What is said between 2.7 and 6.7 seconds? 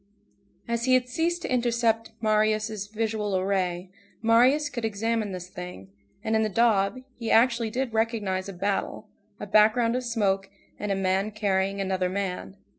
visual ray, Marius could examine this thing, and in the